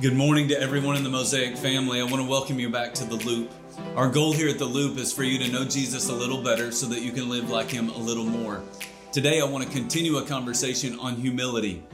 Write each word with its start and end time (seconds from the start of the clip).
Good 0.00 0.16
morning 0.16 0.48
to 0.48 0.60
everyone 0.60 0.96
in 0.96 1.04
the 1.04 1.08
Mosaic 1.08 1.56
family. 1.56 2.00
I 2.00 2.02
want 2.02 2.16
to 2.16 2.28
welcome 2.28 2.58
you 2.58 2.68
back 2.68 2.94
to 2.94 3.04
The 3.04 3.14
Loop. 3.14 3.52
Our 3.94 4.10
goal 4.10 4.32
here 4.32 4.48
at 4.48 4.58
The 4.58 4.64
Loop 4.64 4.98
is 4.98 5.12
for 5.12 5.22
you 5.22 5.38
to 5.38 5.52
know 5.52 5.64
Jesus 5.64 6.08
a 6.08 6.12
little 6.12 6.42
better 6.42 6.72
so 6.72 6.86
that 6.86 7.02
you 7.02 7.12
can 7.12 7.28
live 7.28 7.48
like 7.48 7.70
Him 7.70 7.90
a 7.90 7.96
little 7.96 8.24
more. 8.24 8.60
Today, 9.12 9.40
I 9.40 9.44
want 9.44 9.64
to 9.64 9.70
continue 9.70 10.16
a 10.16 10.26
conversation 10.26 10.98
on 10.98 11.14
humility. 11.14 11.84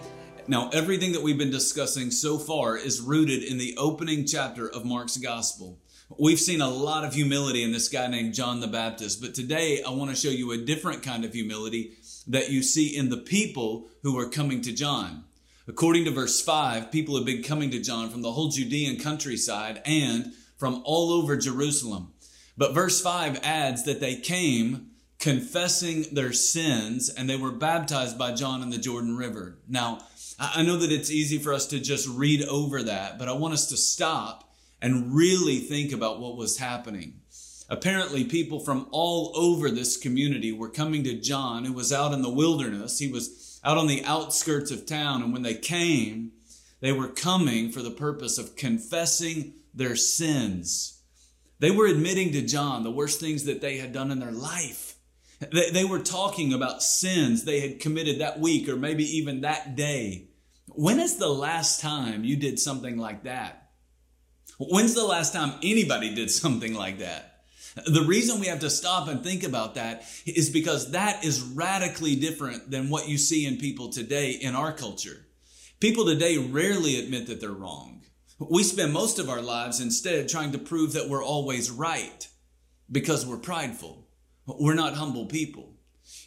Now, 0.49 0.71
everything 0.73 1.13
that 1.13 1.23
we've 1.23 1.37
been 1.37 1.51
discussing 1.51 2.11
so 2.11 2.39
far 2.39 2.79
is 2.79 3.03
rooted 3.03 3.43
in 3.43 3.59
the 3.59 3.77
opening 3.77 4.25
chapter 4.25 4.67
of 4.67 4.87
Mark's 4.87 5.19
Gospel. 5.19 5.79
We've 6.19 6.41
seen 6.41 6.63
a 6.63 6.71
lot 6.71 7.05
of 7.05 7.13
humility 7.13 7.63
in 7.63 7.73
this 7.73 7.91
guy 7.91 8.07
named 8.07 8.33
John 8.33 8.61
the 8.61 8.67
Baptist, 8.67 9.21
but 9.21 9.35
today 9.35 9.83
I 9.87 9.91
want 9.91 10.11
to 10.11 10.17
show 10.17 10.31
you 10.31 10.53
a 10.53 10.57
different 10.57 11.03
kind 11.03 11.27
of 11.27 11.35
humility 11.35 11.99
that 12.27 12.51
you 12.51 12.63
see 12.63 12.97
in 12.97 13.11
the 13.11 13.19
people 13.19 13.89
who 14.03 14.19
are 14.19 14.29
coming 14.31 14.63
to 14.63 14.73
John. 14.73 15.25
According 15.71 16.05
to 16.07 16.11
verse 16.11 16.41
5, 16.41 16.91
people 16.91 17.15
have 17.15 17.25
been 17.25 17.45
coming 17.45 17.71
to 17.71 17.79
John 17.79 18.11
from 18.11 18.23
the 18.23 18.33
whole 18.33 18.49
Judean 18.49 18.99
countryside 18.99 19.81
and 19.85 20.33
from 20.59 20.83
all 20.85 21.13
over 21.13 21.37
Jerusalem. 21.37 22.13
But 22.59 22.75
verse 22.75 23.01
5 23.01 23.39
adds 23.45 23.85
that 23.85 24.01
they 24.01 24.17
came 24.17 24.91
confessing 25.21 26.07
their 26.11 26.33
sins 26.33 27.09
and 27.09 27.31
they 27.31 27.37
were 27.37 27.53
baptized 27.53 28.19
by 28.19 28.33
John 28.33 28.65
in 28.65 28.71
the 28.71 28.79
Jordan 28.79 29.17
River. 29.17 29.61
Now, 29.69 30.01
I 30.41 30.65
know 30.65 30.77
that 30.77 30.91
it's 30.91 31.09
easy 31.09 31.39
for 31.39 31.55
us 31.55 31.69
to 31.69 31.79
just 31.79 32.09
read 32.09 32.43
over 32.49 32.83
that, 32.83 33.17
but 33.17 33.29
I 33.29 33.33
want 33.33 33.55
us 33.55 33.69
to 33.69 33.77
stop 33.77 34.53
and 34.83 35.15
really 35.15 35.61
think 35.61 35.93
about 35.93 36.19
what 36.19 36.37
was 36.37 36.59
happening. 36.59 37.21
Apparently, 37.69 38.25
people 38.25 38.59
from 38.59 38.89
all 38.91 39.31
over 39.37 39.71
this 39.71 39.97
community 39.97 40.51
were 40.51 40.69
coming 40.69 41.05
to 41.05 41.15
John, 41.15 41.65
who 41.65 41.73
was 41.73 41.93
out 41.93 42.13
in 42.13 42.23
the 42.23 42.29
wilderness. 42.29 42.99
He 42.99 43.07
was 43.07 43.50
out 43.65 43.79
on 43.79 43.87
the 43.87 44.05
outskirts 44.05 44.71
of 44.71 44.87
town. 44.87 45.23
And 45.23 45.33
when 45.33 45.43
they 45.43 45.55
came, 45.55 46.33
they 46.81 46.93
were 46.93 47.09
coming 47.09 47.71
for 47.71 47.83
the 47.83 47.91
purpose 47.91 48.39
of 48.39 48.57
confessing 48.57 49.55
their 49.75 49.97
sins. 49.97 51.03
They 51.59 51.71
were 51.71 51.87
admitting 51.87 52.33
to 52.33 52.43
John 52.43 52.85
the 52.85 52.91
worst 52.91 53.21
things 53.21 53.45
that 53.45 53.61
they 53.61 53.77
had 53.77 53.93
done 53.93 54.11
in 54.11 54.19
their 54.19 54.33
life. 54.33 54.97
They, 55.53 55.71
they 55.71 55.85
were 55.85 56.01
talking 56.01 56.53
about 56.53 56.83
sins 56.83 57.45
they 57.45 57.61
had 57.61 57.81
committed 57.81 58.21
that 58.21 58.41
week 58.41 58.69
or 58.69 58.77
maybe 58.77 59.05
even 59.17 59.41
that 59.41 59.77
day. 59.77 60.29
When 60.69 61.01
is 61.01 61.17
the 61.17 61.29
last 61.29 61.81
time 61.81 62.25
you 62.25 62.37
did 62.37 62.59
something 62.59 62.99
like 62.99 63.25
that? 63.25 63.71
When's 64.59 64.95
the 64.95 65.05
last 65.05 65.33
time 65.33 65.55
anybody 65.63 66.15
did 66.15 66.31
something 66.31 66.75
like 66.75 66.99
that? 66.99 67.40
The 67.87 68.03
reason 68.03 68.41
we 68.41 68.47
have 68.47 68.61
to 68.61 68.71
stop 68.71 69.09
and 69.09 69.23
think 69.23 69.45
about 69.45 69.77
that 69.77 70.05
is 70.27 70.51
because 70.51 70.91
that 70.91 71.25
is 71.25 71.41
radically 71.43 72.17
different 72.17 72.71
than 72.71 72.91
what 72.91 73.09
you 73.09 73.17
see 73.17 73.47
in 73.47 73.59
people 73.59 73.91
today 73.91 74.33
in 74.33 74.55
our 74.55 74.73
culture. 74.73 75.27
People 75.79 76.05
today 76.05 76.37
rarely 76.37 76.99
admit 76.99 77.27
that 77.29 77.41
they're 77.41 77.51
wrong. 77.51 78.03
We 78.39 78.63
spend 78.65 78.93
most 78.93 79.19
of 79.19 79.29
our 79.29 79.43
lives 79.43 79.81
instead 79.81 80.29
trying 80.29 80.53
to 80.53 80.59
prove 80.59 80.95
that 80.95 81.09
we're 81.09 81.25
always 81.25 81.71
right 81.71 82.27
because 82.91 83.25
we're 83.25 83.37
prideful. 83.37 84.09
We're 84.47 84.75
not 84.75 84.95
humble 84.95 85.27
people. 85.27 85.75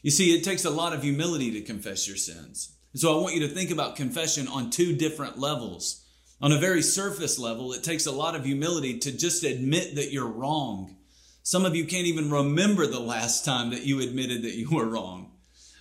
You 0.01 0.11
see, 0.11 0.35
it 0.35 0.43
takes 0.43 0.63
a 0.63 0.69
lot 0.69 0.93
of 0.93 1.03
humility 1.03 1.51
to 1.51 1.61
confess 1.61 2.07
your 2.07 2.17
sins. 2.17 2.77
So 2.95 3.17
I 3.17 3.21
want 3.21 3.35
you 3.35 3.41
to 3.41 3.53
think 3.53 3.71
about 3.71 3.95
confession 3.95 4.47
on 4.47 4.69
two 4.69 4.95
different 4.95 5.39
levels. 5.39 6.05
On 6.41 6.51
a 6.51 6.59
very 6.59 6.81
surface 6.81 7.39
level, 7.39 7.73
it 7.73 7.83
takes 7.83 8.05
a 8.05 8.11
lot 8.11 8.35
of 8.35 8.45
humility 8.45 8.99
to 8.99 9.11
just 9.11 9.43
admit 9.43 9.95
that 9.95 10.11
you're 10.11 10.27
wrong 10.27 10.95
some 11.43 11.65
of 11.65 11.75
you 11.75 11.85
can't 11.85 12.07
even 12.07 12.31
remember 12.31 12.87
the 12.87 12.99
last 12.99 13.43
time 13.43 13.69
that 13.71 13.83
you 13.83 14.01
admitted 14.01 14.43
that 14.43 14.55
you 14.55 14.69
were 14.69 14.85
wrong. 14.85 15.31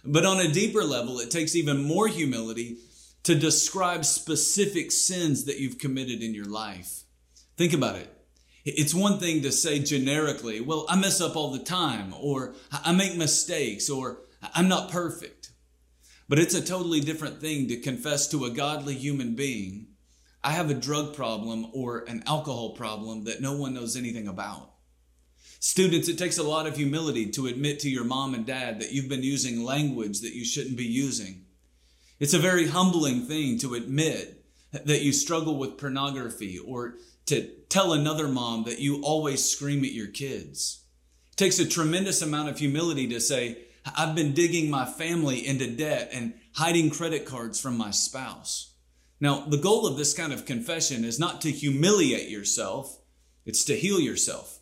But 0.05 0.27
on 0.27 0.41
a 0.41 0.53
deeper 0.53 0.83
level, 0.83 1.21
it 1.21 1.31
takes 1.31 1.55
even 1.55 1.85
more 1.85 2.09
humility 2.09 2.79
to 3.23 3.37
describe 3.37 4.05
specific 4.05 4.91
sins 4.91 5.45
that 5.45 5.61
you've 5.61 5.79
committed 5.79 6.21
in 6.21 6.35
your 6.35 6.47
life. 6.47 7.05
Think 7.57 7.73
about 7.73 7.95
it. 7.95 8.13
It's 8.65 8.93
one 8.93 9.21
thing 9.21 9.43
to 9.43 9.53
say 9.53 9.79
generically, 9.79 10.61
well, 10.61 10.85
I 10.89 10.97
mess 10.97 11.21
up 11.21 11.37
all 11.37 11.53
the 11.53 11.61
time, 11.61 12.13
or 12.19 12.55
I 12.73 12.93
make 12.93 13.17
mistakes, 13.17 13.89
or 13.89 14.19
I'm 14.55 14.69
not 14.69 14.91
perfect. 14.91 15.53
But 16.29 16.41
it's 16.41 16.55
a 16.55 16.65
totally 16.65 17.01
different 17.01 17.41
thing 17.41 17.69
to 17.69 17.77
confess 17.77 18.27
to 18.29 18.45
a 18.45 18.51
godly 18.51 18.95
human 18.95 19.37
being, 19.37 19.89
I 20.43 20.53
have 20.53 20.71
a 20.71 20.75
drug 20.75 21.15
problem 21.15 21.69
or 21.73 22.05
an 22.09 22.25
alcohol 22.27 22.71
problem 22.71 23.25
that 23.25 23.41
no 23.41 23.53
one 23.57 23.75
knows 23.75 23.97
anything 23.97 24.27
about. 24.27 24.73
Students, 25.65 26.09
it 26.09 26.19
takes 26.19 26.39
a 26.39 26.43
lot 26.43 26.67
of 26.67 26.77
humility 26.77 27.31
to 27.31 27.47
admit 27.47 27.79
to 27.79 27.89
your 27.89 28.03
mom 28.03 28.35
and 28.35 28.45
dad 28.45 28.81
that 28.81 28.91
you've 28.91 29.09
been 29.09 29.23
using 29.23 29.63
language 29.63 30.21
that 30.23 30.35
you 30.35 30.45
shouldn't 30.45 30.77
be 30.77 30.85
using. 30.85 31.45
It's 32.19 32.35
a 32.35 32.41
very 32.41 32.67
humbling 32.67 33.27
thing 33.27 33.61
to 33.61 33.75
admit 33.75 34.45
that 34.73 35.03
you 35.03 35.13
struggle 35.13 35.57
with 35.57 35.79
pornography 35.79 36.59
or 36.59 36.97
to 37.27 37.47
tell 37.69 37.93
another 37.93 38.27
mom 38.27 38.65
that 38.65 38.81
you 38.81 39.03
always 39.03 39.49
scream 39.49 39.85
at 39.85 39.93
your 39.93 40.09
kids. 40.09 40.83
It 41.31 41.37
takes 41.37 41.61
a 41.61 41.69
tremendous 41.69 42.23
amount 42.23 42.49
of 42.49 42.59
humility 42.59 43.07
to 43.07 43.21
say, 43.21 43.59
I've 43.97 44.17
been 44.17 44.35
digging 44.35 44.69
my 44.69 44.85
family 44.85 45.47
into 45.47 45.71
debt 45.71 46.11
and 46.13 46.35
hiding 46.57 46.91
credit 46.91 47.25
cards 47.25 47.61
from 47.61 47.77
my 47.79 47.93
spouse. 47.93 48.75
Now, 49.21 49.45
the 49.47 49.59
goal 49.59 49.87
of 49.87 49.97
this 49.97 50.13
kind 50.13 50.33
of 50.33 50.45
confession 50.45 51.05
is 51.05 51.21
not 51.21 51.41
to 51.43 51.53
humiliate 51.53 52.31
yourself, 52.31 52.99
it's 53.47 53.65
to 53.67 53.77
heal 53.77 54.01
yourself. 54.01 54.59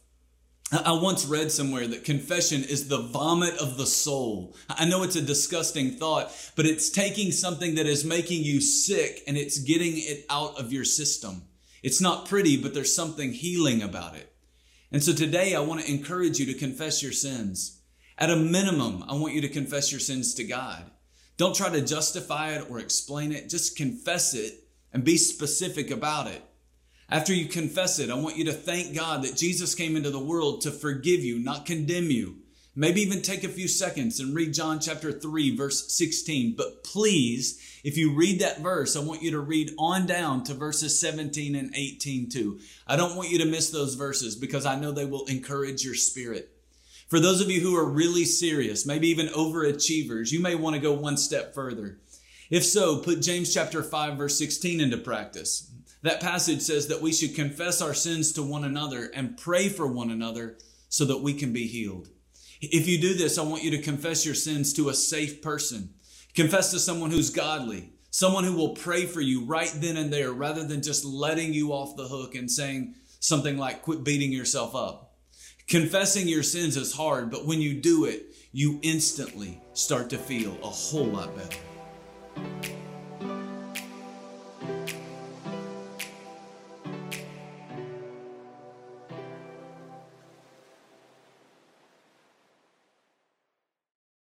I 0.72 0.92
once 0.92 1.26
read 1.26 1.50
somewhere 1.50 1.88
that 1.88 2.04
confession 2.04 2.62
is 2.62 2.86
the 2.86 2.98
vomit 3.00 3.58
of 3.58 3.76
the 3.76 3.86
soul. 3.86 4.56
I 4.68 4.84
know 4.84 5.02
it's 5.02 5.16
a 5.16 5.22
disgusting 5.22 5.96
thought, 5.96 6.32
but 6.54 6.64
it's 6.64 6.90
taking 6.90 7.32
something 7.32 7.74
that 7.74 7.86
is 7.86 8.04
making 8.04 8.44
you 8.44 8.60
sick 8.60 9.24
and 9.26 9.36
it's 9.36 9.58
getting 9.58 9.94
it 9.96 10.26
out 10.30 10.60
of 10.60 10.72
your 10.72 10.84
system. 10.84 11.42
It's 11.82 12.00
not 12.00 12.28
pretty, 12.28 12.56
but 12.56 12.72
there's 12.72 12.94
something 12.94 13.32
healing 13.32 13.82
about 13.82 14.14
it. 14.14 14.32
And 14.92 15.02
so 15.02 15.12
today 15.12 15.56
I 15.56 15.60
want 15.60 15.80
to 15.80 15.90
encourage 15.90 16.38
you 16.38 16.46
to 16.46 16.58
confess 16.58 17.02
your 17.02 17.12
sins. 17.12 17.80
At 18.16 18.30
a 18.30 18.36
minimum, 18.36 19.04
I 19.08 19.14
want 19.14 19.34
you 19.34 19.40
to 19.40 19.48
confess 19.48 19.90
your 19.90 20.00
sins 20.00 20.34
to 20.34 20.44
God. 20.44 20.88
Don't 21.36 21.56
try 21.56 21.70
to 21.70 21.80
justify 21.80 22.50
it 22.50 22.70
or 22.70 22.78
explain 22.78 23.32
it. 23.32 23.48
Just 23.48 23.76
confess 23.76 24.34
it 24.34 24.52
and 24.92 25.02
be 25.02 25.16
specific 25.16 25.90
about 25.90 26.28
it. 26.28 26.42
After 27.10 27.34
you 27.34 27.46
confess 27.46 27.98
it, 27.98 28.08
I 28.08 28.14
want 28.14 28.36
you 28.36 28.44
to 28.44 28.52
thank 28.52 28.94
God 28.94 29.24
that 29.24 29.36
Jesus 29.36 29.74
came 29.74 29.96
into 29.96 30.10
the 30.10 30.20
world 30.20 30.60
to 30.60 30.70
forgive 30.70 31.24
you, 31.24 31.40
not 31.40 31.66
condemn 31.66 32.08
you. 32.08 32.36
Maybe 32.76 33.00
even 33.02 33.20
take 33.20 33.42
a 33.42 33.48
few 33.48 33.66
seconds 33.66 34.20
and 34.20 34.32
read 34.32 34.54
John 34.54 34.78
chapter 34.78 35.10
3, 35.10 35.56
verse 35.56 35.92
16. 35.92 36.54
But 36.56 36.84
please, 36.84 37.80
if 37.82 37.96
you 37.96 38.14
read 38.14 38.40
that 38.40 38.60
verse, 38.60 38.94
I 38.94 39.00
want 39.00 39.22
you 39.22 39.32
to 39.32 39.40
read 39.40 39.72
on 39.76 40.06
down 40.06 40.44
to 40.44 40.54
verses 40.54 41.00
17 41.00 41.56
and 41.56 41.74
18 41.74 42.30
too. 42.30 42.60
I 42.86 42.94
don't 42.94 43.16
want 43.16 43.30
you 43.30 43.38
to 43.38 43.44
miss 43.44 43.70
those 43.70 43.96
verses 43.96 44.36
because 44.36 44.64
I 44.64 44.78
know 44.78 44.92
they 44.92 45.04
will 45.04 45.26
encourage 45.26 45.84
your 45.84 45.96
spirit. 45.96 46.48
For 47.08 47.18
those 47.18 47.40
of 47.40 47.50
you 47.50 47.60
who 47.60 47.76
are 47.76 47.90
really 47.90 48.24
serious, 48.24 48.86
maybe 48.86 49.08
even 49.08 49.26
overachievers, 49.26 50.30
you 50.30 50.38
may 50.38 50.54
want 50.54 50.76
to 50.76 50.80
go 50.80 50.92
one 50.92 51.16
step 51.16 51.54
further. 51.54 51.98
If 52.50 52.64
so, 52.64 52.98
put 52.98 53.20
James 53.20 53.52
chapter 53.52 53.82
5, 53.82 54.16
verse 54.16 54.38
16 54.38 54.80
into 54.80 54.96
practice. 54.96 55.72
That 56.02 56.20
passage 56.20 56.62
says 56.62 56.88
that 56.88 57.02
we 57.02 57.12
should 57.12 57.34
confess 57.34 57.82
our 57.82 57.94
sins 57.94 58.32
to 58.32 58.42
one 58.42 58.64
another 58.64 59.10
and 59.14 59.36
pray 59.36 59.68
for 59.68 59.86
one 59.86 60.10
another 60.10 60.56
so 60.88 61.04
that 61.04 61.18
we 61.18 61.34
can 61.34 61.52
be 61.52 61.66
healed. 61.66 62.08
If 62.62 62.88
you 62.88 63.00
do 63.00 63.14
this, 63.14 63.38
I 63.38 63.42
want 63.42 63.62
you 63.62 63.70
to 63.72 63.82
confess 63.82 64.24
your 64.24 64.34
sins 64.34 64.72
to 64.74 64.88
a 64.88 64.94
safe 64.94 65.42
person. 65.42 65.94
Confess 66.34 66.70
to 66.70 66.78
someone 66.78 67.10
who's 67.10 67.30
godly, 67.30 67.92
someone 68.10 68.44
who 68.44 68.54
will 68.54 68.74
pray 68.74 69.06
for 69.06 69.20
you 69.20 69.44
right 69.44 69.72
then 69.76 69.96
and 69.96 70.12
there 70.12 70.32
rather 70.32 70.64
than 70.64 70.82
just 70.82 71.04
letting 71.04 71.52
you 71.52 71.72
off 71.72 71.96
the 71.96 72.08
hook 72.08 72.34
and 72.34 72.50
saying 72.50 72.94
something 73.18 73.58
like, 73.58 73.82
quit 73.82 74.04
beating 74.04 74.32
yourself 74.32 74.74
up. 74.74 75.14
Confessing 75.68 76.28
your 76.28 76.42
sins 76.42 76.76
is 76.76 76.94
hard, 76.94 77.30
but 77.30 77.46
when 77.46 77.60
you 77.60 77.80
do 77.80 78.04
it, 78.04 78.34
you 78.52 78.80
instantly 78.82 79.60
start 79.74 80.10
to 80.10 80.18
feel 80.18 80.56
a 80.62 80.66
whole 80.66 81.06
lot 81.06 81.30
better. 81.36 81.56